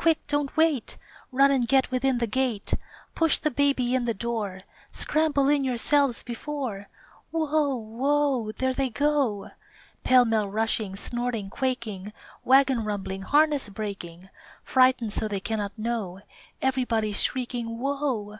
Quick! 0.00 0.24
don't 0.28 0.56
wait! 0.56 0.96
Run 1.32 1.50
and 1.50 1.66
get 1.66 1.90
within 1.90 2.18
the 2.18 2.28
gate! 2.28 2.72
Push 3.16 3.38
the 3.38 3.50
baby 3.50 3.96
in 3.96 4.04
the 4.04 4.14
door, 4.14 4.60
Scramble 4.92 5.48
in 5.48 5.64
yourselves 5.64 6.22
before 6.22 6.88
Whoa! 7.32 7.74
Whoa! 7.74 8.52
There 8.52 8.72
they 8.72 8.90
go! 8.90 9.50
Pell 10.04 10.24
mell 10.24 10.48
rushing, 10.48 10.94
snorting, 10.94 11.50
quaking, 11.50 12.12
Wagon 12.44 12.84
rumbling, 12.84 13.22
harness 13.22 13.68
breaking, 13.70 14.28
Frightened 14.62 15.12
so 15.12 15.26
they 15.26 15.40
cannot 15.40 15.76
know 15.76 16.20
Everybody's 16.62 17.20
shrieking 17.24 17.66
"_Whoa! 17.66 18.38